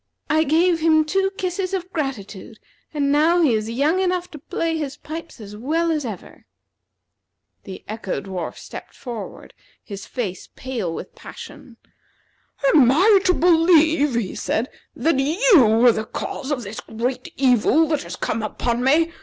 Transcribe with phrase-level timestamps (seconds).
[0.31, 2.57] I gave him two kisses of gratitude,
[2.91, 6.47] and now he is young enough to play his pipes as well as ever."
[7.65, 9.53] The Echo dwarf stepped forward,
[9.83, 11.77] his face pale with passion.
[12.73, 17.87] "Am I to believe," he said, "that you are the cause of this great evil
[17.89, 19.11] that has come upon me?